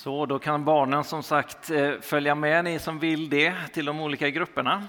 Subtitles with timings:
[0.00, 4.00] Så då kan barnen som sagt eh, följa med, ni som vill det, till de
[4.00, 4.88] olika grupperna.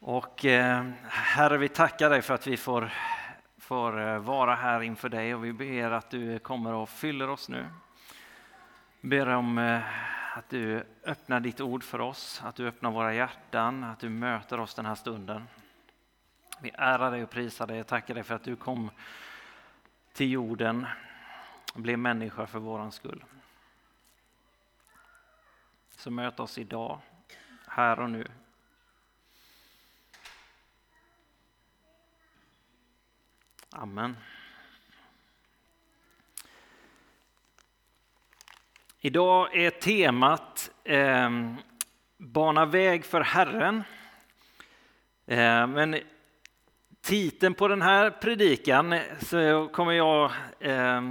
[0.00, 2.92] Och eh, Herre, vi tackar dig för att vi får,
[3.58, 7.48] får eh, vara här inför dig och vi ber att du kommer och fyller oss
[7.48, 7.66] nu.
[9.00, 9.80] Ber om
[10.34, 14.60] att du öppnar ditt ord för oss, att du öppnar våra hjärtan, att du möter
[14.60, 15.48] oss den här stunden.
[16.60, 18.90] Vi ärar dig och prisar dig och tackar dig för att du kom
[20.12, 20.86] till jorden
[21.74, 23.24] blev människa för våran skull.
[25.96, 26.98] Så möt oss idag,
[27.66, 28.26] här och nu.
[33.70, 34.16] Amen.
[39.00, 41.30] Idag är temat eh,
[42.16, 43.84] Bana väg för Herren.
[45.26, 45.98] Eh, men
[47.00, 51.02] titeln på den här predikan så kommer jag eh,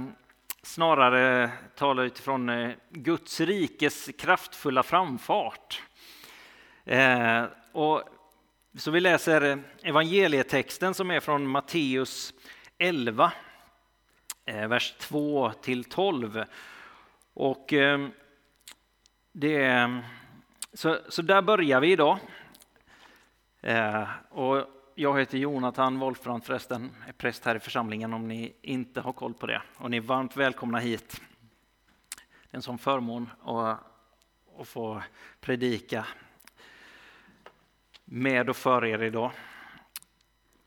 [0.62, 5.82] snarare tala utifrån eh, Guds rikes kraftfulla framfart.
[6.84, 8.02] Eh, och
[8.78, 12.34] så vi läser eh, evangelietexten som är från Matteus
[12.78, 13.32] 11,
[14.44, 16.44] vers 2 till 12.
[17.34, 17.74] Och
[19.32, 19.90] det,
[20.72, 22.18] så, så där börjar vi idag.
[24.28, 24.66] Och
[25.02, 29.34] jag heter Jonathan Wolfbrand förresten, är präst här i församlingen om ni inte har koll
[29.34, 29.62] på det.
[29.76, 31.20] Och ni är varmt välkomna hit.
[32.16, 33.78] Det är en sån förmån att,
[34.58, 35.02] att få
[35.40, 36.06] predika
[38.04, 39.30] med och för er idag.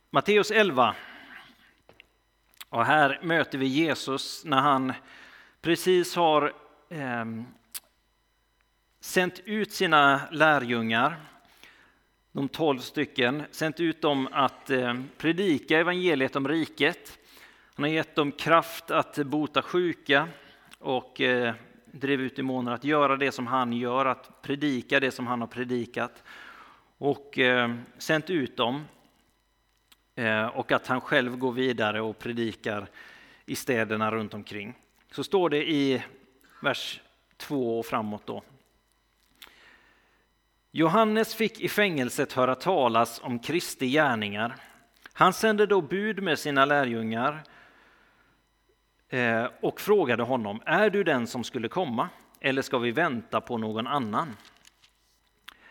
[0.10, 0.96] Matteus 11.
[2.70, 4.94] Och här möter vi Jesus när han
[5.62, 6.54] precis har
[6.90, 7.26] eh,
[9.00, 11.35] sänt ut sina lärjungar
[12.36, 17.20] de tolv stycken, sänt ut dem att eh, predika evangeliet om riket.
[17.76, 20.28] Han har gett dem kraft att bota sjuka
[20.80, 21.54] och eh,
[21.86, 25.48] drev ut demoner att göra det som han gör, att predika det som han har
[25.48, 26.24] predikat.
[26.98, 28.86] Och eh, sänt ut dem
[30.54, 32.88] och att han själv går vidare och predikar
[33.46, 34.74] i städerna runt omkring.
[35.12, 36.04] Så står det i
[36.62, 37.02] vers
[37.38, 38.44] 2 och framåt då.
[40.78, 44.56] Johannes fick i fängelset höra talas om Kristi gärningar.
[45.14, 47.44] Han sände då bud med sina lärjungar
[49.10, 52.10] eh, och frågade honom, är du den som skulle komma
[52.40, 54.38] eller ska vi vänta på någon annan?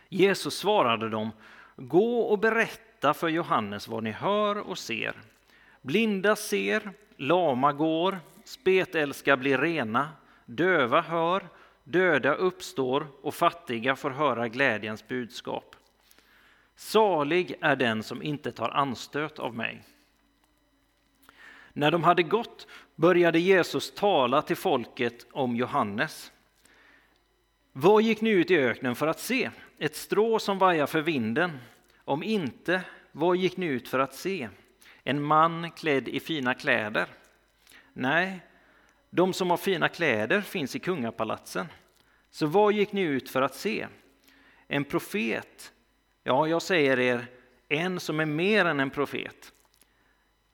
[0.09, 1.31] Jesus svarade dem,
[1.77, 5.15] gå och berätta för Johannes vad ni hör och ser.
[5.83, 10.09] Blinda ser, lama går, spetälska blir rena,
[10.47, 11.49] döva hör,
[11.85, 15.77] Döda uppstår och fattiga får höra glädjens budskap.
[16.77, 19.83] Salig är den som inte tar anstöt av mig.
[21.73, 26.33] När de hade gått började Jesus tala till folket om Johannes.
[27.73, 29.51] Vad gick ni ut i öknen för att se?
[29.79, 31.59] Ett strå som vajar för vinden?
[32.05, 34.49] Om inte, vad gick ni ut för att se?
[35.03, 37.07] En man klädd i fina kläder?
[37.93, 38.41] Nej,
[39.15, 41.67] de som har fina kläder finns i kungapalatsen.
[42.31, 43.87] Så vad gick ni ut för att se?
[44.69, 45.73] En profet?
[46.23, 47.27] Ja, jag säger er,
[47.69, 49.53] en som är mer än en profet.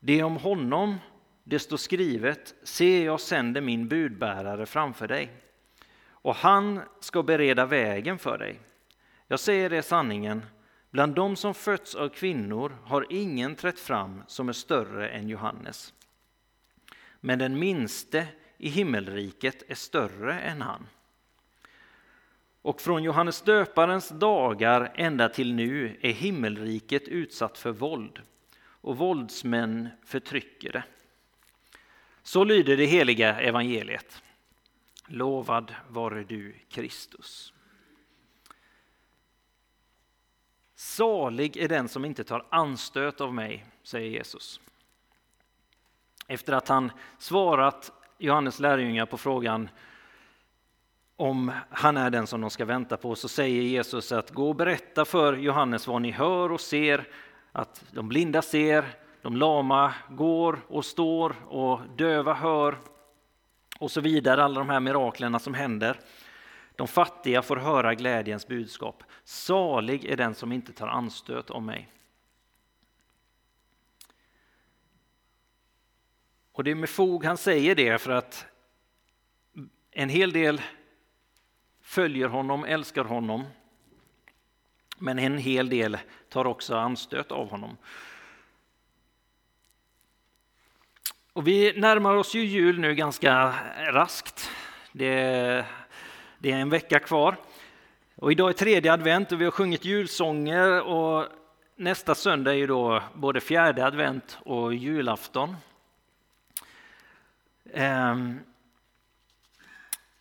[0.00, 0.97] Det är om honom
[1.44, 5.31] det står skrivet, se jag sänder min budbärare framför dig
[6.10, 8.60] och han ska bereda vägen för dig.
[9.26, 10.47] Jag säger er sanningen,
[10.91, 15.94] bland dem som fötts av kvinnor har ingen trätt fram som är större än Johannes.
[17.20, 18.26] Men den minste
[18.60, 20.87] i himmelriket är större än han.
[22.62, 28.22] Och från Johannes döparens dagar ända till nu är himmelriket utsatt för våld
[28.62, 30.82] och våldsmän förtrycker det.
[32.22, 34.22] Så lyder det heliga evangeliet.
[35.06, 37.53] Lovad vare du Kristus.
[40.75, 44.61] Salig är den som inte tar anstöt av mig, säger Jesus.
[46.26, 49.69] Efter att han svarat Johannes lärjungar på frågan
[51.17, 54.56] om han är den som de ska vänta på så säger Jesus att gå och
[54.56, 57.08] berätta för Johannes vad ni hör och ser,
[57.52, 58.84] att de blinda ser,
[59.22, 62.78] de lama går och står och döva hör
[63.78, 66.00] och så vidare, alla de här miraklerna som händer.
[66.76, 69.02] De fattiga får höra glädjens budskap.
[69.25, 71.88] Salig är den som inte tar anstöt om mig.
[76.61, 78.47] Och det är med fog han säger det för att
[79.91, 80.61] en hel del
[81.83, 83.45] följer honom, älskar honom.
[84.99, 85.99] Men en hel del
[86.29, 87.77] tar också anstöt av honom.
[91.33, 93.55] Och vi närmar oss ju jul nu ganska
[93.93, 94.51] raskt.
[94.93, 95.65] Det,
[96.39, 97.37] det är en vecka kvar.
[98.17, 101.27] Och idag är tredje advent och vi har sjungit julsånger och
[101.77, 105.57] nästa söndag är ju då både fjärde advent och julafton.
[107.75, 108.40] Ehm,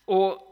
[0.06, 0.46] och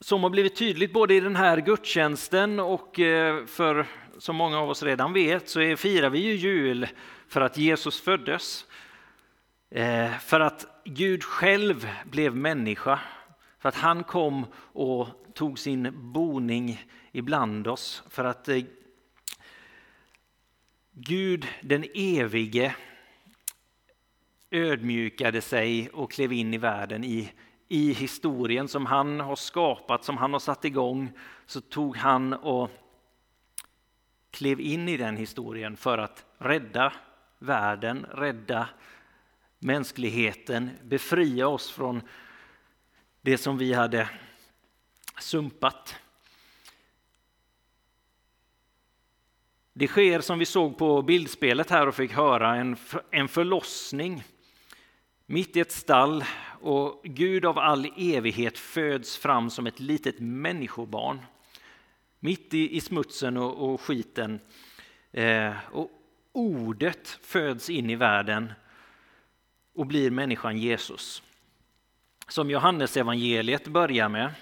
[0.00, 3.86] som har blivit tydligt både i den här gudstjänsten och eh, för
[4.18, 6.88] som många av oss redan vet så firar vi ju jul
[7.28, 8.66] för att Jesus föddes.
[9.70, 13.00] Eh, för att Gud själv blev människa,
[13.58, 18.62] för att han kom och tog sin boning ibland oss, för att eh,
[20.92, 22.74] Gud den evige
[24.52, 27.32] ödmjukade sig och klev in i världen i,
[27.68, 31.12] i historien som han har skapat, som han har satt igång,
[31.46, 32.70] så tog han och
[34.30, 36.92] klev in i den historien för att rädda
[37.38, 38.68] världen, rädda
[39.58, 42.02] mänskligheten, befria oss från
[43.20, 44.08] det som vi hade
[45.20, 45.96] sumpat.
[49.72, 52.76] Det sker som vi såg på bildspelet här och fick höra en,
[53.10, 54.24] en förlossning
[55.32, 56.24] mitt i ett stall
[56.60, 61.20] och Gud av all evighet föds fram som ett litet människobarn.
[62.18, 64.40] Mitt i, i smutsen och, och skiten.
[65.12, 65.90] Eh, och
[66.32, 68.52] ordet föds in i världen
[69.74, 71.22] och blir människan Jesus.
[72.28, 74.34] Som Johannes evangeliet börjar med.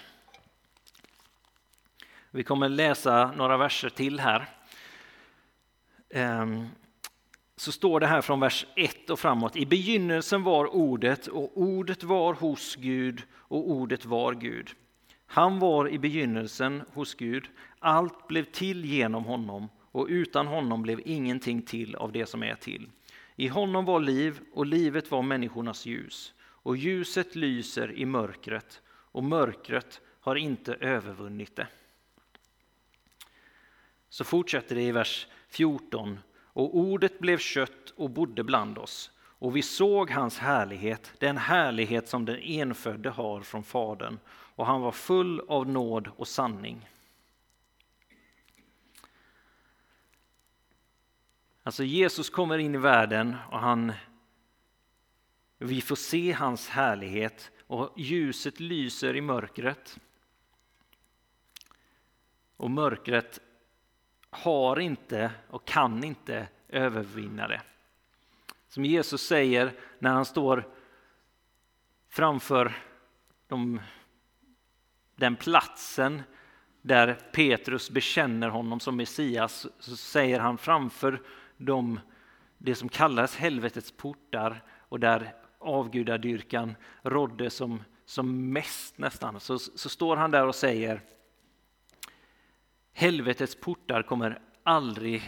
[2.31, 4.49] Vi kommer läsa några verser till här.
[6.09, 6.45] Eh,
[7.61, 9.55] så står det här från vers 1 och framåt.
[9.55, 14.69] I begynnelsen var ordet och ordet var hos Gud och ordet var Gud.
[15.25, 17.49] Han var i begynnelsen hos Gud.
[17.79, 22.55] Allt blev till genom honom och utan honom blev ingenting till av det som är
[22.55, 22.89] till.
[23.35, 29.23] I honom var liv och livet var människornas ljus och ljuset lyser i mörkret och
[29.23, 31.67] mörkret har inte övervunnit det.
[34.09, 36.19] Så fortsätter det i vers 14.
[36.53, 39.11] Och ordet blev kött och bodde bland oss
[39.41, 44.81] och vi såg hans härlighet, den härlighet som den enfödde har från Fadern och han
[44.81, 46.89] var full av nåd och sanning.
[51.63, 53.93] Alltså Jesus kommer in i världen och han,
[55.57, 59.99] vi får se hans härlighet och ljuset lyser i mörkret.
[62.57, 63.39] Och mörkret
[64.31, 67.61] har inte och kan inte övervinna det.
[68.67, 70.67] Som Jesus säger när han står
[72.09, 72.73] framför
[73.47, 73.81] de,
[75.15, 76.23] den platsen
[76.81, 81.21] där Petrus bekänner honom som Messias, så säger han framför
[81.57, 81.99] de,
[82.57, 89.89] det som kallas helvetets portar och där avgudadyrkan rådde som, som mest nästan, så, så
[89.89, 91.01] står han där och säger
[92.93, 95.23] Helvetets portar kommer aldrig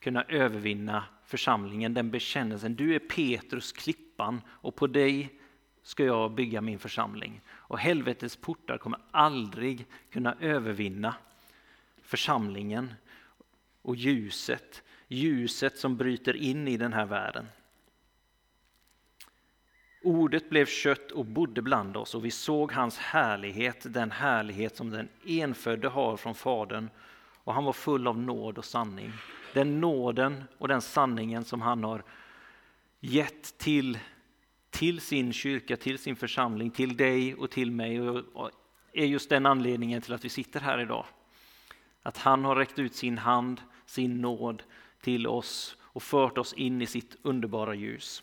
[0.00, 2.74] kunna övervinna församlingen, den bekännelsen.
[2.74, 5.38] Du är Petrus, klippan, och på dig
[5.82, 7.40] ska jag bygga min församling.
[7.50, 11.14] Och helvetets portar kommer aldrig kunna övervinna
[12.02, 12.94] församlingen
[13.82, 17.46] och ljuset, ljuset som bryter in i den här världen.
[20.02, 24.90] Ordet blev kött och bodde bland oss och vi såg hans härlighet, den härlighet som
[24.90, 26.90] den enfödde har från Fadern
[27.44, 29.12] och han var full av nåd och sanning.
[29.54, 32.02] Den nåden och den sanningen som han har
[33.00, 33.98] gett till,
[34.70, 38.50] till sin kyrka, till sin församling, till dig och till mig och
[38.92, 41.04] är just den anledningen till att vi sitter här idag.
[42.02, 44.62] Att han har räckt ut sin hand, sin nåd
[45.00, 48.22] till oss och fört oss in i sitt underbara ljus.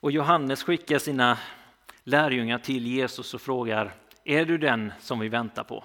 [0.00, 1.38] Och Johannes skickar sina
[2.04, 5.84] lärjungar till Jesus och frågar är du den som vi väntar på?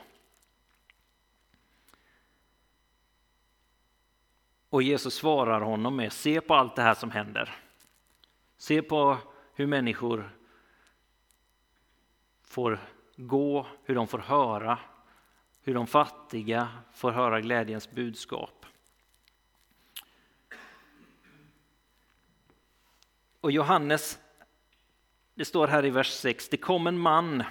[4.69, 7.55] Och Jesus svarar honom med, se på allt det här som händer.
[8.57, 9.17] Se på
[9.53, 10.31] hur människor
[12.43, 12.79] får
[13.15, 14.79] gå, hur de får höra,
[15.61, 18.65] hur de fattiga får höra glädjens budskap.
[23.41, 24.19] Och Johannes,
[25.33, 27.43] det står här i vers 6, det kom en man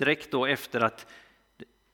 [0.00, 1.06] direkt då efter att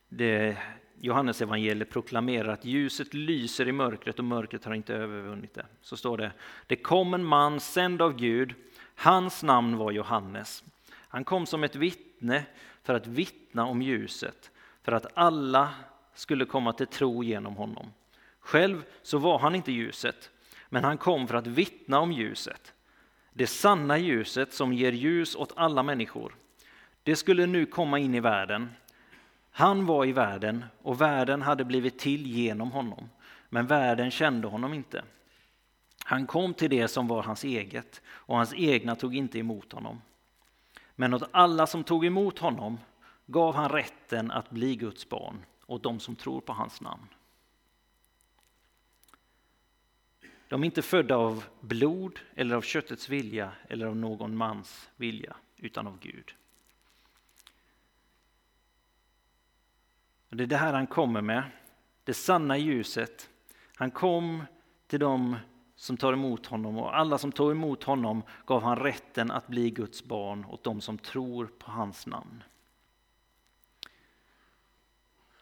[0.08, 0.56] det,
[1.00, 5.66] Johannes evangeliet proklamerar att ljuset lyser i mörkret och mörkret har inte övervunnit det.
[5.82, 6.32] Så står det,
[6.66, 8.54] det kom en man sänd av Gud,
[8.94, 10.64] hans namn var Johannes.
[10.92, 12.44] Han kom som ett vittne
[12.82, 14.50] för att vittna om ljuset,
[14.82, 15.75] för att alla
[16.14, 17.92] skulle komma till tro genom honom.
[18.40, 20.30] Själv så var han inte ljuset,
[20.68, 22.72] men han kom för att vittna om ljuset.
[23.32, 26.34] Det sanna ljuset som ger ljus åt alla människor.
[27.06, 28.70] Det skulle nu komma in i världen.
[29.50, 33.08] Han var i världen och världen hade blivit till genom honom,
[33.48, 35.04] men världen kände honom inte.
[36.04, 40.02] Han kom till det som var hans eget och hans egna tog inte emot honom.
[40.94, 42.78] Men åt alla som tog emot honom
[43.26, 47.06] gav han rätten att bli Guds barn, åt de som tror på hans namn.
[50.48, 55.36] De är inte födda av blod eller av köttets vilja eller av någon mans vilja,
[55.56, 56.34] utan av Gud.
[60.28, 61.42] Det är det här han kommer med,
[62.04, 63.30] det sanna ljuset.
[63.76, 64.45] Han kom
[64.87, 65.37] till dem
[65.76, 69.71] som tar emot honom och alla som tog emot honom gav han rätten att bli
[69.71, 72.42] Guds barn åt dem som tror på hans namn.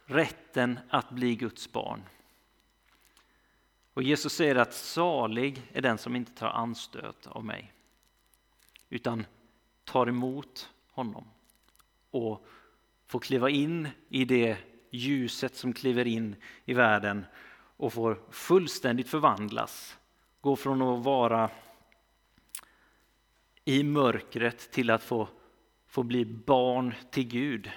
[0.07, 2.03] Rätten att bli Guds barn.
[3.95, 7.73] Och Jesus säger att salig är den som inte tar anstöt av mig
[8.89, 9.27] utan
[9.85, 11.25] tar emot honom
[12.11, 12.47] och
[13.07, 14.57] får kliva in i det
[14.97, 17.25] ljuset som kliver in i världen
[17.77, 19.99] och får fullständigt förvandlas.
[20.41, 21.51] Gå från att vara
[23.65, 25.29] i mörkret till att få,
[25.87, 27.71] få bli barn till Gud.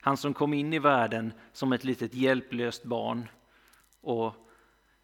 [0.00, 3.28] Han som kom in i världen som ett litet hjälplöst barn
[4.00, 4.34] och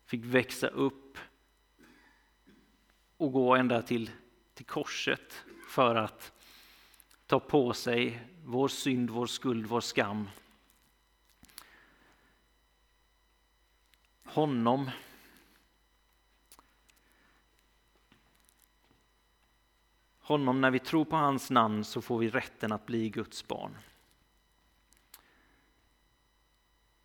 [0.07, 1.19] fick växa upp
[3.17, 4.11] och gå ända till,
[4.55, 6.33] till korset för att
[7.27, 10.29] ta på sig vår synd, vår skuld, vår skam.
[14.35, 14.91] Honom
[20.21, 23.79] Honom, när vi tror på hans namn så får vi rätten att bli Guds barn.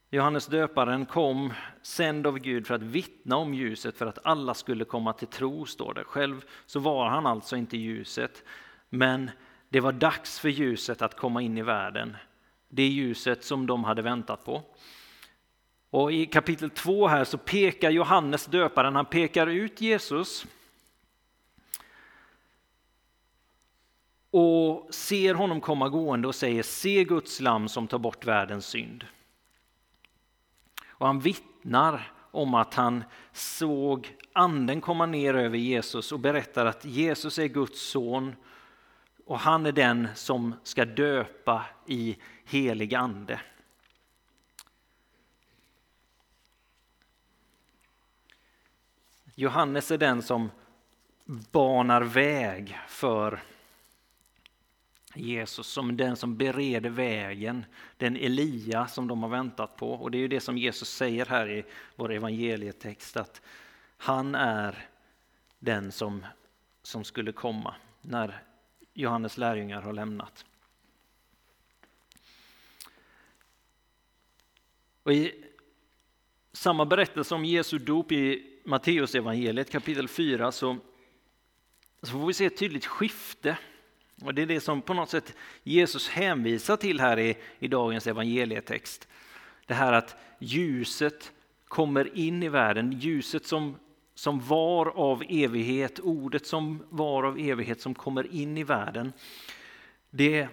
[0.09, 4.85] Johannes döparen kom sänd av Gud för att vittna om ljuset för att alla skulle
[4.85, 6.03] komma till tro, står det.
[6.03, 8.43] Själv så var han alltså inte ljuset,
[8.89, 9.31] men
[9.69, 12.17] det var dags för ljuset att komma in i världen.
[12.69, 14.63] Det ljuset som de hade väntat på.
[15.89, 20.45] Och I kapitel 2 här så pekar Johannes döparen, han pekar ut Jesus
[24.31, 29.05] och ser honom komma gående och säger se Guds lam som tar bort världens synd.
[30.87, 36.85] Och han vittnar om att han såg anden komma ner över Jesus och berättar att
[36.85, 38.35] Jesus är Guds son
[39.25, 43.39] och han är den som ska döpa i helig ande.
[49.39, 50.51] Johannes är den som
[51.51, 53.43] banar väg för
[55.13, 57.65] Jesus som den som bereder vägen,
[57.97, 59.93] den Elia som de har väntat på.
[59.93, 61.65] Och det är ju det som Jesus säger här i
[61.95, 63.41] vår evangelietext att
[63.97, 64.87] han är
[65.59, 66.25] den som,
[66.83, 68.43] som skulle komma när
[68.93, 70.45] Johannes lärjungar har lämnat.
[75.03, 75.43] Och I
[76.51, 80.77] samma berättelse om Jesu dop i Matteus evangeliet kapitel 4 så,
[82.01, 83.57] så får vi se ett tydligt skifte
[84.21, 88.07] och Det är det som på något sätt Jesus hänvisar till här i, i dagens
[88.07, 89.07] evangelietext.
[89.65, 91.31] Det här att ljuset
[91.67, 93.75] kommer in i världen, ljuset som,
[94.15, 99.13] som var av evighet, ordet som var av evighet som kommer in i världen.
[100.09, 100.47] Det,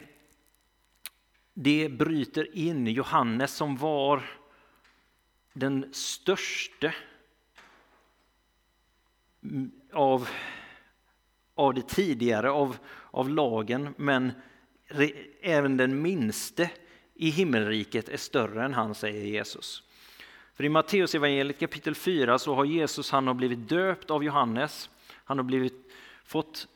[1.54, 4.22] det bryter in Johannes som var
[5.52, 6.94] den störste
[9.92, 10.28] av,
[11.54, 12.76] av det tidigare, av,
[13.10, 14.32] av lagen, men
[15.42, 16.70] även den minste
[17.14, 19.82] i himmelriket är större än han, säger Jesus.
[20.54, 24.90] För i Matteus evangeliet kapitel 4 så har Jesus han har blivit döpt av Johannes.
[25.24, 25.92] Han har blivit,
[26.24, 26.68] fått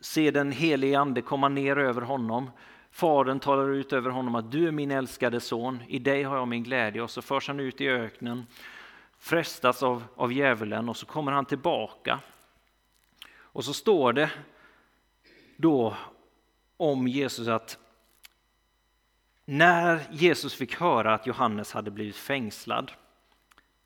[0.00, 2.50] se den helige ande komma ner över honom.
[2.90, 6.48] Fadern talar ut över honom att du är min älskade son, i dig har jag
[6.48, 7.02] min glädje.
[7.02, 8.46] Och så förs han ut i öknen,
[9.22, 12.20] frestas av, av djävulen och så kommer han tillbaka.
[13.34, 14.30] Och så står det
[15.56, 15.96] då
[16.76, 17.78] om Jesus att
[19.44, 22.92] när Jesus fick höra att Johannes hade blivit fängslad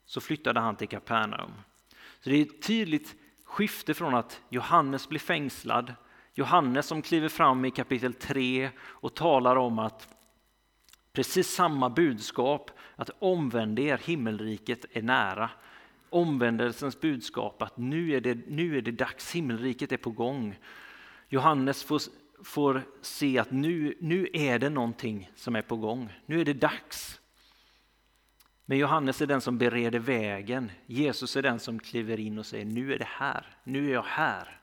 [0.07, 1.53] så flyttade han till Kapernaum.
[2.21, 3.15] Så det är ett tydligt
[3.45, 5.95] skifte från att Johannes blir fängslad,
[6.35, 10.09] Johannes som kliver fram i kapitel 3 och talar om att
[11.13, 15.51] precis samma budskap, att omvänd er, himmelriket är nära.
[16.11, 20.59] Omvändelsens budskap att nu är det, nu är det dags, himmelriket är på gång.
[21.29, 22.01] Johannes får,
[22.45, 26.13] får se att nu, nu är det någonting som är på gång.
[26.27, 27.21] Nu är det dags.
[28.65, 30.71] Men Johannes är den som bereder vägen.
[30.87, 34.03] Jesus är den som kliver in och säger nu är det här, nu är jag
[34.03, 34.61] här.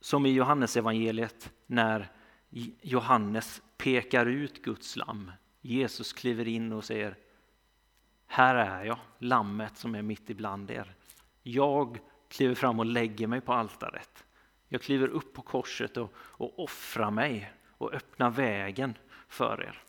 [0.00, 2.08] Som i Johannes evangeliet när
[2.82, 5.30] Johannes pekar ut Guds lamm.
[5.62, 7.16] Jesus kliver in och säger
[8.26, 10.94] Här är jag, lammet som är mitt ibland er.
[11.42, 14.24] Jag kliver fram och lägger mig på altaret.
[14.68, 18.94] Jag kliver upp på korset och, och offrar mig och öppnar vägen
[19.28, 19.82] för er.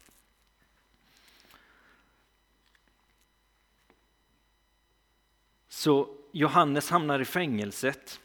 [5.68, 8.20] Så Johannes hamnar i fängelset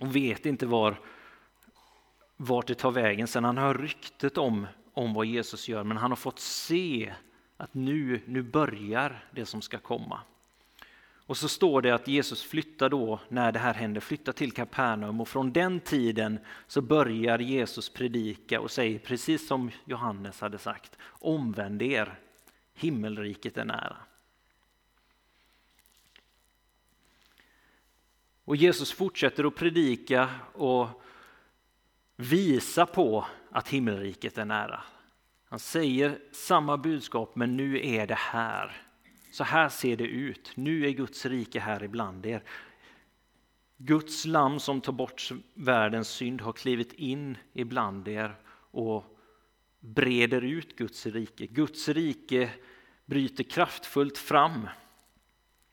[0.00, 1.00] och vet inte var,
[2.36, 3.44] vart det tar vägen sen.
[3.44, 7.14] Han hör ryktet om, om vad Jesus gör, men han har fått se
[7.56, 10.20] att nu, nu börjar det som ska komma.
[11.26, 15.20] Och så står det att Jesus flyttar då, när det här händer, flyttar till Kapernaum
[15.20, 20.98] och från den tiden så börjar Jesus predika och säger precis som Johannes hade sagt,
[21.08, 22.18] omvänd er,
[22.74, 23.96] himmelriket är nära.
[28.44, 31.02] Och Jesus fortsätter att predika och
[32.16, 33.26] visa på
[33.56, 34.82] att himmelriket är nära.
[35.48, 38.82] Han säger samma budskap, men nu är det här.
[39.30, 40.52] Så här ser det ut.
[40.54, 42.42] Nu är Guds rike här ibland er.
[43.76, 48.36] Guds lam som tar bort världens synd har klivit in ibland er
[48.70, 49.04] och
[49.80, 51.46] breder ut Guds rike.
[51.46, 52.50] Guds rike
[53.06, 54.68] bryter kraftfullt fram.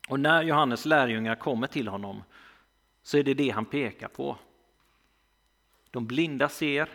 [0.10, 2.24] Och när Johannes lärjungar kommer till honom
[3.02, 4.38] så är det det han pekar på.
[5.92, 6.90] De blinda ser,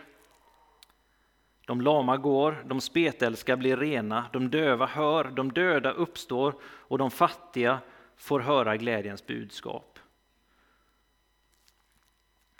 [1.69, 7.11] de lama går, de spetälska blir rena, de döva hör, de döda uppstår och de
[7.11, 7.79] fattiga
[8.15, 9.99] får höra glädjens budskap.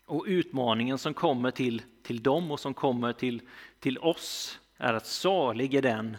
[0.05, 3.41] Och utmaningen som kommer till, till dem och som kommer till,
[3.79, 6.17] till oss är att salig är den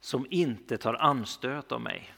[0.00, 2.14] som inte tar anstöt av mig.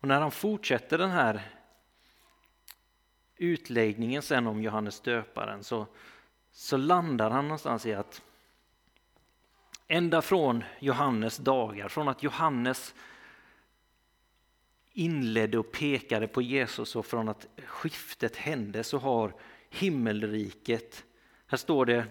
[0.00, 1.59] Och när han fortsätter den här
[3.40, 5.86] utläggningen sen om Johannes döparen så,
[6.52, 8.22] så landar han någonstans i att
[9.86, 12.94] ända från Johannes dagar, från att Johannes
[14.92, 19.34] inledde och pekade på Jesus och från att skiftet hände så har
[19.70, 21.04] himmelriket,
[21.46, 22.06] här står det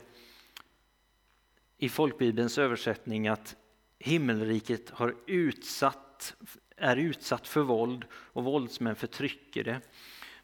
[1.77, 3.55] i folkbibelns översättning att
[3.99, 6.35] himmelriket har utsatt
[6.79, 9.81] är utsatt för våld och våldsmän förtrycker det.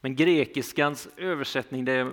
[0.05, 2.11] Men grekiskans översättning det,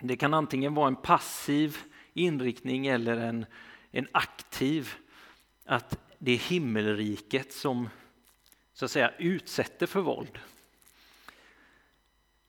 [0.00, 1.78] det kan antingen vara en passiv
[2.12, 3.46] inriktning eller en,
[3.90, 4.94] en aktiv.
[5.64, 7.88] Att det är himmelriket som
[8.72, 10.38] så att säga utsätter för våld.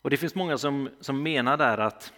[0.01, 2.13] Och det finns många som, som menar där att,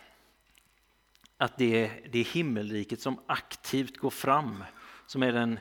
[1.38, 4.64] att det, är, det är himmelriket som aktivt går fram,
[5.08, 5.60] som är den,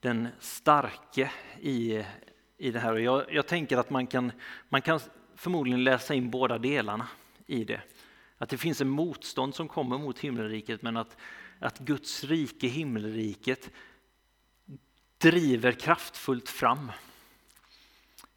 [0.00, 2.04] den starke i,
[2.56, 2.92] i det här.
[2.92, 4.32] Och jag, jag tänker att man kan,
[4.68, 5.00] man kan
[5.36, 7.08] förmodligen läsa in båda delarna
[7.46, 7.80] i det.
[8.38, 11.16] Att det finns en motstånd som kommer mot himmelriket men att,
[11.58, 13.70] att Guds rike, himmelriket,
[15.18, 16.92] driver kraftfullt fram.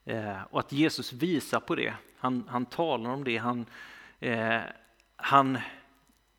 [0.05, 1.93] Eh, och att Jesus visar på det.
[2.17, 3.37] Han, han talar om det.
[3.37, 3.65] Han,
[4.19, 4.61] eh,
[5.15, 5.57] han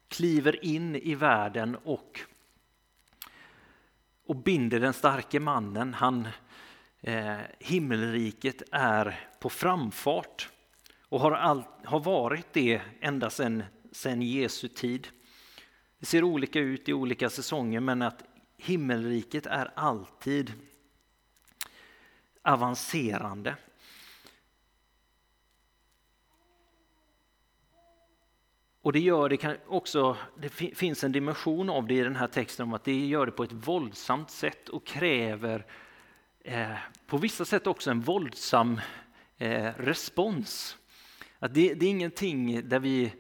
[0.09, 2.21] kliver in i världen och,
[4.27, 5.95] och binder den starke mannen.
[5.95, 6.29] Han,
[7.01, 10.49] eh, himmelriket är på framfart
[11.03, 15.09] och har, all, har varit det ända sedan sen Jesu tid.
[15.99, 18.25] Det ser olika ut i olika säsonger men att
[18.57, 20.53] himmelriket är alltid
[22.43, 23.57] avancerande.
[28.83, 32.27] Och det gör det kan också, det finns en dimension av det i den här
[32.27, 35.88] texten om att det gör det på ett våldsamt sätt och kräver Eh,
[36.51, 38.81] Eh, på vissa sätt också en våldsam
[39.39, 40.77] eh, respons.
[41.39, 43.13] Att det, det, är ingenting där vi,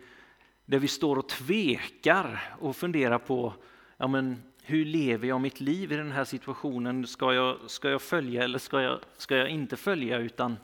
[0.64, 3.54] där vi står och tvekar och funderar på
[3.96, 7.06] ja men, hur lever jag mitt liv i den här situationen?
[7.06, 10.18] Ska jag, ska jag följa eller ska jag, ska jag inte följa?
[10.18, 10.56] Utan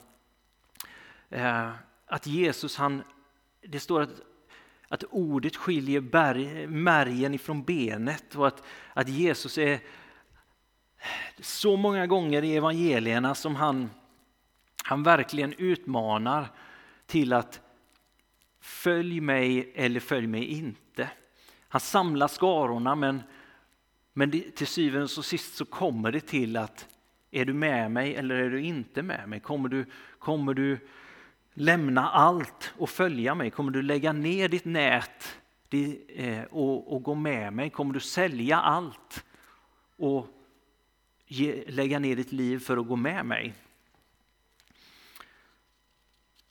[1.29, 1.69] eh,
[2.05, 3.03] att Jesus, han,
[3.61, 4.21] det står att,
[4.87, 9.79] att ordet skiljer berg, märgen ifrån benet och att, att Jesus är
[11.39, 13.89] så många gånger i evangelierna som han,
[14.83, 16.47] han verkligen utmanar
[17.05, 17.61] till att
[18.61, 21.09] följ mig eller följ mig inte.
[21.67, 23.23] Han samlar skarorna men,
[24.13, 26.87] men till syvende och sist så kommer det till att
[27.31, 29.39] är du med mig eller är du inte med mig?
[29.39, 29.85] Kommer du,
[30.19, 30.79] kommer du
[31.53, 33.51] lämna allt och följa mig?
[33.51, 35.37] Kommer du lägga ner ditt nät,
[36.07, 37.69] eh, och, och gå med mig?
[37.69, 39.25] Kommer du sälja allt
[39.97, 40.27] och
[41.27, 43.53] ge, lägga ner ditt liv för att gå med mig?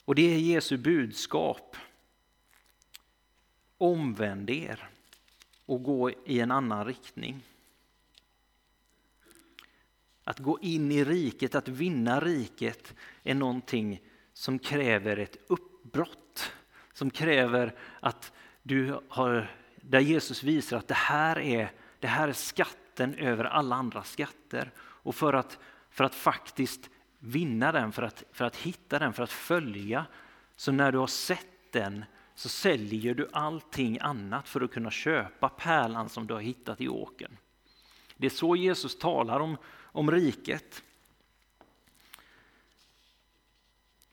[0.05, 1.77] Och det är Jesu budskap.
[3.79, 4.89] Omvänd er
[5.67, 7.43] och gå i en annan riktning.
[10.25, 14.01] Att gå in i riket, att vinna riket är någonting
[14.33, 16.53] som kräver ett uppbrott.
[16.93, 18.33] Som kräver att
[18.63, 22.33] du har, där Jesus visar att det här är, det här är
[22.95, 24.71] skatten över alla andra skatter.
[24.79, 25.59] Och för att,
[25.91, 30.07] för att faktiskt vinna den, för att, för att hitta den, för att följa.
[30.57, 32.05] Så när du har sett den
[32.35, 36.89] så säljer du allting annat för att kunna köpa pärlan som du har hittat i
[36.89, 37.37] åken.
[38.17, 39.57] Det är så Jesus talar om,
[39.93, 40.83] om riket.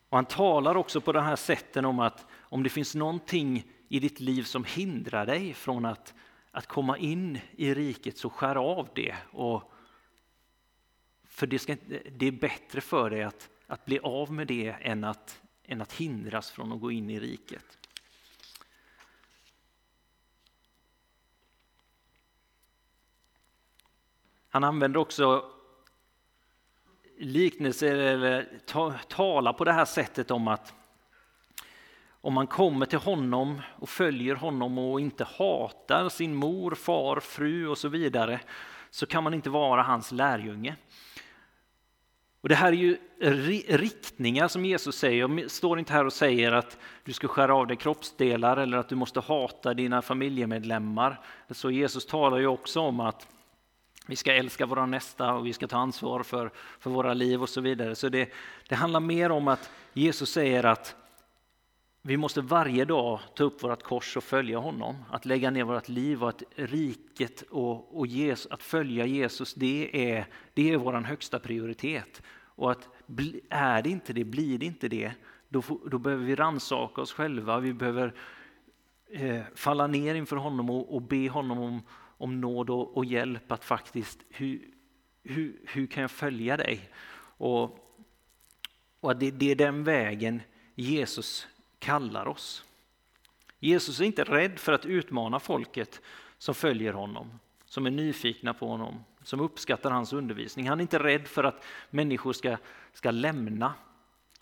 [0.10, 4.00] Och han talar också på det här sättet om att om det finns någonting i
[4.00, 6.14] ditt liv som hindrar dig från att,
[6.52, 9.16] att komma in i riket så skär av det.
[9.32, 9.72] Och
[11.24, 11.76] för det, ska,
[12.12, 15.94] det är bättre för dig att, att bli av med det än att, än att
[15.94, 17.78] hindras från att gå in i riket.
[24.50, 25.52] Han använder också
[27.18, 30.81] liknelser eller ta, talar på det här sättet om att
[32.22, 37.68] om man kommer till honom och följer honom och inte hatar sin mor, far, fru
[37.68, 38.40] och så vidare
[38.90, 40.76] så kan man inte vara hans lärjunge.
[42.42, 42.98] Och Det här är ju
[43.68, 45.20] riktningar som Jesus säger.
[45.20, 48.90] Jag står inte här och säger att du ska skära av dig kroppsdelar eller att
[48.90, 51.20] du måste hata dina familjemedlemmar.
[51.50, 53.28] Så Jesus talar ju också om att
[54.08, 57.50] vi ska älska våra nästa och vi ska ta ansvar för, för våra liv och
[57.50, 57.96] så vidare.
[57.96, 58.30] Så det,
[58.70, 60.96] det handlar mer om att Jesus säger att
[62.02, 64.96] vi måste varje dag ta upp vårt kors och följa honom.
[65.10, 70.12] Att lägga ner vårt liv och att riket och, och Jesus, att följa Jesus, det
[70.12, 72.22] är, det är vår högsta prioritet.
[72.40, 72.90] Och att
[73.50, 75.12] är det inte det, blir det inte det,
[75.50, 77.60] då, då behöver vi ransaka oss själva.
[77.60, 78.14] Vi behöver
[79.12, 81.82] eh, falla ner inför honom och, och be honom om,
[82.18, 84.62] om nåd och, och hjälp att faktiskt, hur,
[85.24, 86.90] hur, hur kan jag följa dig?
[87.38, 87.80] Och,
[89.00, 90.42] och det, det är den vägen
[90.76, 91.48] Jesus
[91.82, 92.66] kallar oss.
[93.60, 96.02] Jesus är inte rädd för att utmana folket
[96.38, 100.70] som följer honom, som är nyfikna på honom, som uppskattar hans undervisning.
[100.70, 102.58] Han är inte rädd för att människor ska,
[102.94, 103.74] ska lämna.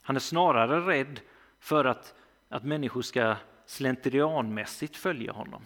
[0.02, 1.20] Han är snarare rädd
[1.60, 2.16] för att,
[2.50, 5.66] att människor ska slentrianmässigt följa honom.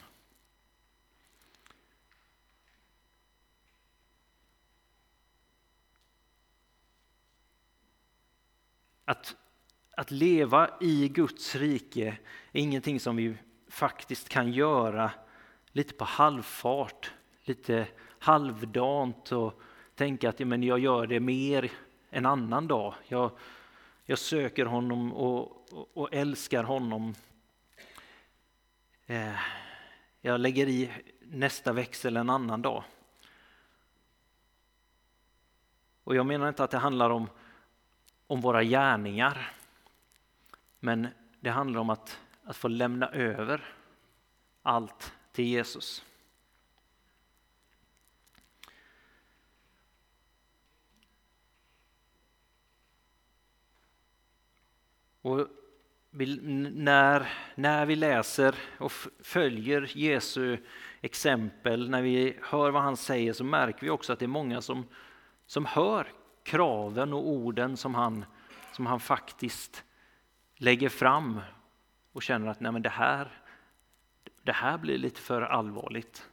[9.06, 9.36] Att,
[9.96, 12.18] att leva i Guds rike
[12.52, 13.36] är ingenting som vi
[13.68, 15.12] faktiskt kan göra
[15.72, 17.12] lite på halvfart,
[17.44, 17.88] lite
[18.20, 19.62] halvdant och
[19.96, 21.72] tänka att men jag gör det mer
[22.10, 22.94] en annan dag.
[23.08, 23.32] Jag,
[24.06, 27.16] jag söker honom och, och, och älskar honom.
[29.06, 29.40] Eh,
[30.22, 32.84] jag lägger i nästa växel en annan dag.
[36.04, 37.28] Och jag menar inte att det handlar om
[38.28, 39.52] om våra gärningar.
[40.86, 41.08] Men
[41.39, 43.76] det handlar om att, att få lämna över
[44.62, 46.06] allt till Jesus.
[55.22, 55.48] Och
[56.10, 56.39] vi,
[56.74, 58.91] när, när vi läser och
[59.24, 60.58] följer Jesu
[61.02, 64.62] exempel, när vi hör vad han säger så märker vi också att det är många
[64.62, 64.88] som,
[65.46, 66.08] som hör
[66.43, 68.26] kraven och orden som han,
[68.72, 69.84] som han faktiskt
[70.56, 71.42] lägger fram
[72.12, 73.42] och känner att nej men det, här,
[74.44, 76.30] det här blir lite för allvarligt.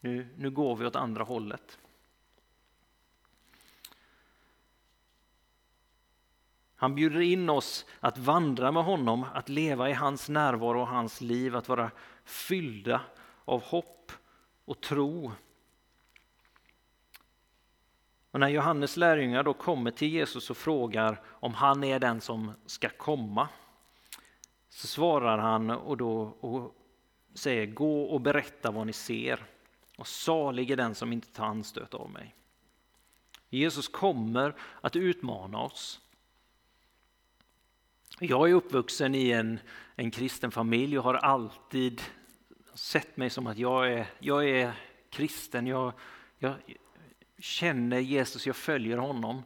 [0.00, 1.78] Nu, nu går vi åt andra hållet.
[6.76, 11.20] Han bjuder in oss att vandra med honom, att leva i hans närvaro och hans
[11.20, 11.90] liv, att vara
[12.24, 13.00] fyllda
[13.44, 14.12] av hopp
[14.64, 15.32] och tro
[18.30, 22.52] och när Johannes lärjungar då kommer till Jesus och frågar om han är den som
[22.66, 23.48] ska komma
[24.68, 26.74] så svarar han och, då, och
[27.34, 29.44] säger gå och berätta vad ni ser
[29.96, 32.34] och salig är den som inte tar anstöt av mig.
[33.48, 36.00] Jesus kommer att utmana oss.
[38.18, 39.60] Jag är uppvuxen i en,
[39.94, 42.02] en kristen familj och har alltid
[42.74, 44.72] sett mig som att jag är, jag är
[45.10, 45.66] kristen.
[45.66, 45.92] Jag,
[46.38, 46.54] jag,
[47.40, 49.42] känner Jesus, jag följer honom.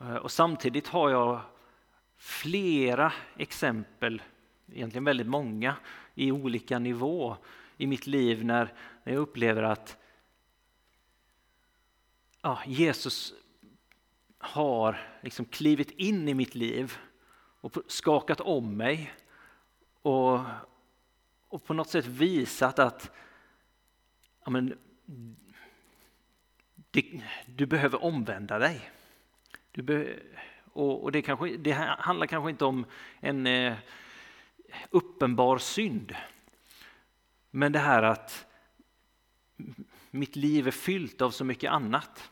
[0.00, 1.40] Eh, och samtidigt har jag
[2.16, 4.22] flera exempel,
[4.72, 5.76] egentligen väldigt många,
[6.14, 7.36] i olika nivå
[7.76, 9.96] i mitt liv när jag upplever att
[12.42, 13.34] ja, Jesus
[14.38, 16.98] har liksom klivit in i mitt liv
[17.60, 19.12] och skakat om mig
[20.02, 20.40] och,
[21.48, 23.10] och på något sätt visat att
[24.44, 24.78] ja, men,
[26.90, 28.90] det, du behöver omvända dig.
[29.72, 30.16] Du be,
[30.72, 32.86] och, och det, kanske, det handlar kanske inte om
[33.20, 33.74] en eh,
[34.90, 36.16] uppenbar synd.
[37.50, 38.46] Men det här att
[40.10, 42.30] mitt liv är fyllt av så mycket annat.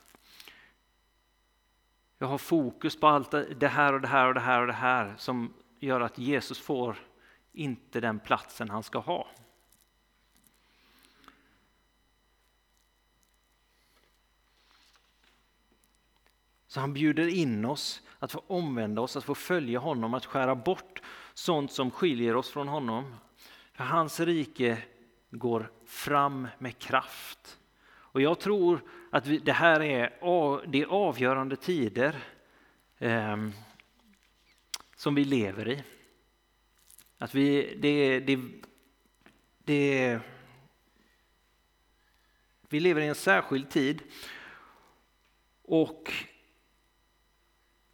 [2.19, 4.73] Jag har fokus på allt det här och det här och det här och det
[4.73, 6.97] här som gör att Jesus får
[7.53, 9.29] inte den platsen han ska ha.
[16.69, 20.55] Så han bjuder in oss att få omvända oss, att få följa honom, att skära
[20.55, 21.03] bort
[21.35, 23.15] sånt som skiljer oss från honom.
[23.73, 24.83] För hans rike
[25.31, 27.59] går fram med kraft.
[27.91, 32.17] Och jag tror att vi, det här är, det är avgörande tider
[32.99, 33.37] eh,
[34.97, 35.83] som vi lever i.
[37.19, 38.39] Att vi, det, det,
[39.65, 40.21] det,
[42.69, 44.03] vi lever i en särskild tid.
[45.63, 46.13] Och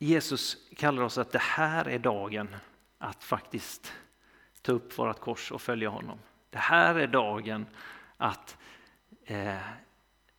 [0.04, 2.56] Jesus kallar oss att det här är dagen
[2.98, 3.92] att faktiskt
[4.62, 6.18] ta upp vårt kors och följa honom.
[6.50, 7.66] Det här är dagen
[8.16, 8.56] att
[9.24, 9.56] eh,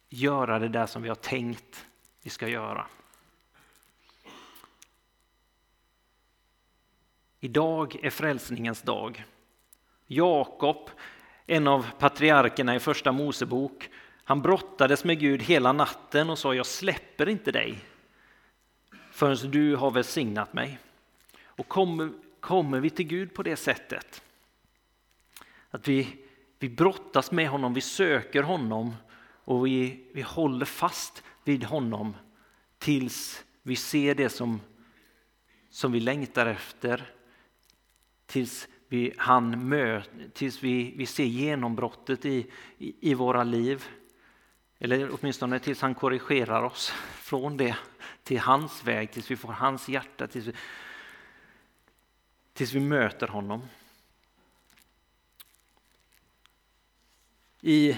[0.10, 1.86] göra det där som vi har tänkt
[2.22, 2.88] vi ska göra.
[7.40, 9.26] Idag är frälsningens dag.
[10.08, 10.90] Jakob,
[11.46, 13.90] en av patriarkerna i första Mosebok,
[14.24, 17.84] han brottades med Gud hela natten och sa jag släpper inte dig
[19.16, 20.80] förrän du har välsignat mig.
[21.44, 24.24] Och kommer, kommer vi till Gud på det sättet,
[25.70, 26.18] att vi,
[26.60, 32.16] vi brottas med honom, vi söker honom och vi, vi håller fast vid honom
[32.78, 34.62] tills vi ser det som,
[35.70, 37.12] som vi längtar efter,
[38.26, 40.02] tills vi, han mö,
[40.34, 43.86] tills vi, vi ser genombrottet i, i, i våra liv.
[44.80, 47.78] Eller åtminstone tills han korrigerar oss från det
[48.24, 50.54] till hans väg, tills vi får hans hjärta, tills vi,
[52.54, 53.62] tills vi möter honom.
[57.62, 57.98] I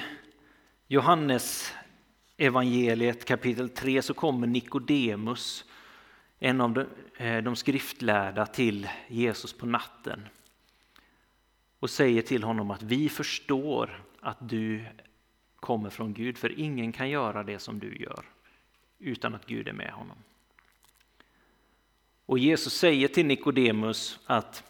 [0.87, 1.73] Johannes
[2.37, 5.65] evangeliet kapitel 3 så kommer Nikodemus,
[6.39, 6.85] en av de,
[7.17, 10.27] eh, de skriftlärda, till Jesus på natten
[11.79, 14.85] och säger till honom att vi förstår att du
[15.59, 18.25] kommer från Gud, för ingen kan göra det som du gör
[18.99, 20.17] utan att Gud är med honom.
[22.25, 24.63] Och Jesus säger till Nikodemus att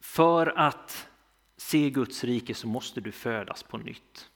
[0.00, 1.08] för att
[1.56, 4.30] se Guds rike så måste du födas på nytt.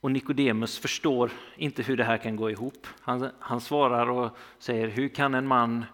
[0.00, 2.86] Och Nikodemus förstår inte hur det här kan gå ihop.
[3.00, 5.84] Han, han svarar och säger, hur kan en man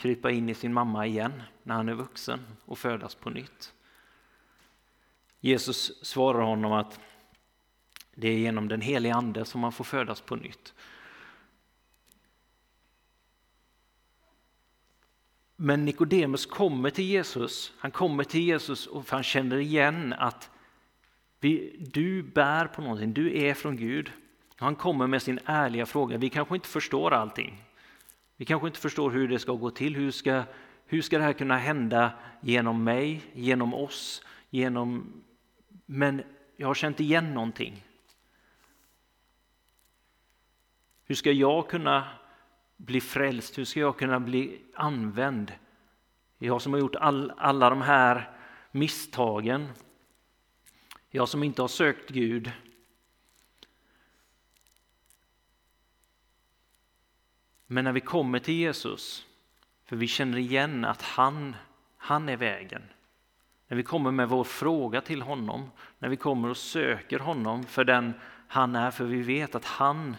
[0.00, 3.72] krypa in i sin mamma igen när han är vuxen och födas på nytt?
[5.40, 7.00] Jesus svarar honom att
[8.14, 10.74] det är genom den helige ande som man får födas på nytt.
[15.56, 17.72] Men Nikodemus kommer till Jesus.
[17.78, 20.50] Han kommer till Jesus och han känner igen att
[21.40, 24.12] vi, du bär på någonting, du är från Gud.
[24.56, 26.18] Han kommer med sin ärliga fråga.
[26.18, 27.64] Vi kanske inte förstår allting.
[28.40, 29.96] Vi kanske inte förstår hur det ska gå till.
[29.96, 30.44] Hur ska,
[30.86, 35.12] hur ska det här kunna hända genom mig, genom oss, genom...
[35.86, 36.22] Men
[36.56, 37.84] jag har känt igen någonting.
[41.04, 42.08] Hur ska jag kunna
[42.76, 43.58] bli frälst?
[43.58, 45.52] Hur ska jag kunna bli använd?
[46.38, 48.30] Jag som har gjort all, alla de här
[48.70, 49.68] misstagen.
[51.10, 52.52] Jag som inte har sökt Gud.
[57.72, 59.26] Men när vi kommer till Jesus,
[59.84, 61.56] för vi känner igen att han,
[61.96, 62.82] han är vägen.
[63.68, 67.84] När vi kommer med vår fråga till honom, när vi kommer och söker honom för
[67.84, 68.12] den
[68.48, 70.16] han är, för vi vet att han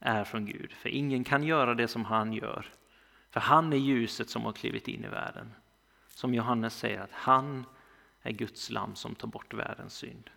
[0.00, 0.72] är från Gud.
[0.72, 2.66] För ingen kan göra det som han gör.
[3.30, 5.54] För han är ljuset som har klivit in i världen.
[6.08, 7.66] Som Johannes säger att han
[8.22, 10.30] är Guds lam som tar bort världens synd.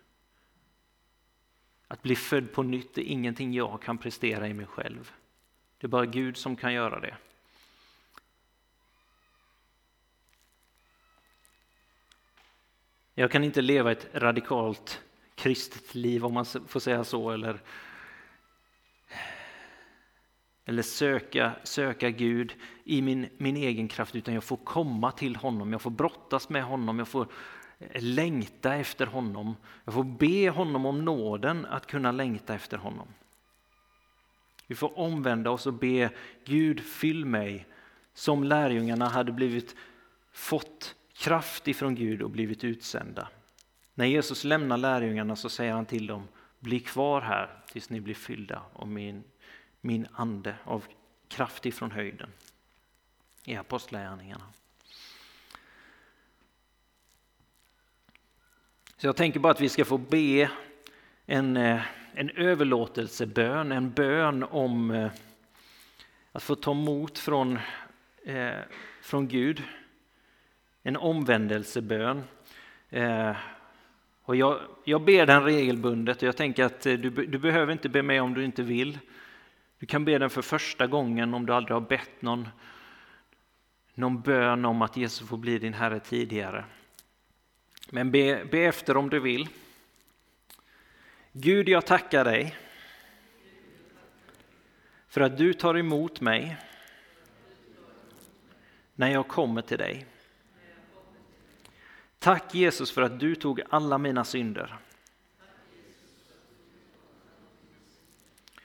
[1.88, 5.12] Att bli född på nytt är ingenting jag kan prestera i mig själv.
[5.82, 7.16] Det är bara Gud som kan göra det.
[13.14, 15.02] Jag kan inte leva ett radikalt
[15.34, 17.60] kristet liv om man får säga så eller
[20.64, 25.72] eller söka, söka Gud i min, min egen kraft, utan jag får komma till honom,
[25.72, 27.26] jag får brottas med honom, jag får
[27.94, 29.56] längta efter honom.
[29.84, 33.08] Jag får be honom om nåden att kunna längta efter honom.
[34.66, 36.10] Vi får omvända oss och be
[36.44, 37.66] Gud fyll mig
[38.14, 39.76] som lärjungarna hade blivit
[40.32, 43.28] fått kraft ifrån Gud och blivit utsända.
[43.94, 48.14] När Jesus lämnar lärjungarna så säger han till dem, bli kvar här tills ni blir
[48.14, 49.24] fyllda av min,
[49.80, 50.84] min ande, av
[51.28, 52.32] kraft ifrån höjden.
[53.44, 54.44] I Apostlagärningarna.
[58.96, 60.50] Så jag tänker bara att vi ska få be
[61.26, 61.82] en, eh,
[62.14, 65.10] en överlåtelsebön, en bön om eh,
[66.32, 67.58] att få ta emot från,
[68.24, 68.58] eh,
[69.02, 69.62] från Gud.
[70.82, 72.22] En omvändelsebön.
[72.90, 73.36] Eh,
[74.22, 77.88] och jag, jag ber den regelbundet och jag tänker att eh, du, du behöver inte
[77.88, 78.98] be med om du inte vill.
[79.78, 82.48] Du kan be den för första gången om du aldrig har bett någon,
[83.94, 86.64] någon bön om att Jesus får bli din Herre tidigare.
[87.90, 89.48] Men be, be efter om du vill.
[91.34, 92.56] Gud, jag tackar dig
[95.08, 96.56] för att du tar emot mig
[98.94, 100.06] när jag kommer till dig.
[102.18, 104.78] Tack Jesus för att du tog alla mina synder.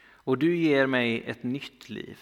[0.10, 2.20] Och du ger mig ett nytt liv.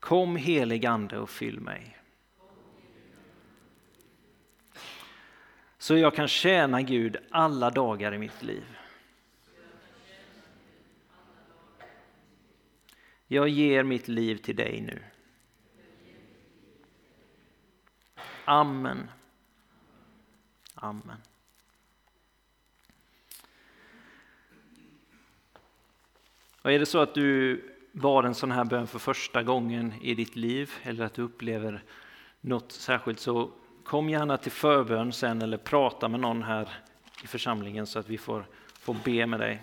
[0.00, 1.99] Kom helig Ande och fyll mig.
[5.80, 8.64] Så jag kan tjäna Gud alla dagar i mitt liv.
[13.26, 15.02] Jag ger mitt liv till dig nu.
[18.44, 19.10] Amen.
[20.74, 21.16] Amen.
[26.62, 27.62] Och är det så att du
[27.92, 31.84] bad en sån här bön för första gången i ditt liv eller att du upplever
[32.40, 33.52] något särskilt så
[33.90, 36.68] kom gärna till förbön sen eller prata med någon här
[37.24, 39.62] i församlingen så att vi får, får be med dig.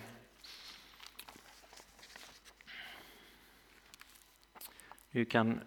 [5.10, 5.60] Du kan